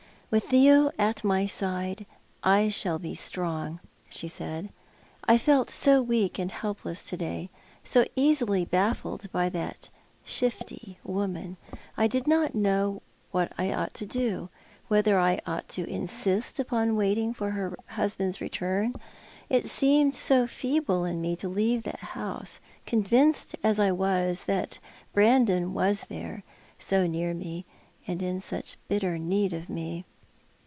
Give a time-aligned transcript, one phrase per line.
[0.37, 2.05] "With you at my side
[2.41, 4.69] I shall be strong," she said.
[5.25, 7.49] "I felt so weak and helpless to day,
[7.83, 9.89] so easily bafBed by that
[10.23, 11.57] shifty ''Fancies that iniglit be, Facts that arc'' 239 woman.
[11.97, 13.01] I did not know
[13.31, 14.49] what I oi:ght to do—
[14.87, 18.95] whether I ought to insist ujDon waiting for her husband's return.
[19.49, 24.79] It seemed so feeble in me to leave that house, convinced as I was that
[25.11, 26.43] Brandon was there,
[26.79, 27.65] so near me,
[28.07, 30.05] and in such bitter need of me.